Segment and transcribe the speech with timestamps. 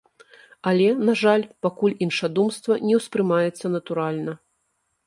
[0.71, 4.33] Але, на жаль, пакуль іншадумства не ўспрымаецца натуральна.